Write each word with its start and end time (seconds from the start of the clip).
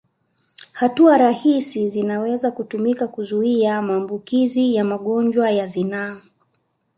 Hatua 0.73 1.17
rahisi 1.17 1.89
zinaweza 1.89 2.51
kutumika 2.51 3.07
kuzuia 3.07 3.81
maambukizi 3.81 4.75
ya 4.75 4.83
magonjwa 4.83 5.51
ya 5.51 5.67
zinaa 5.67 6.21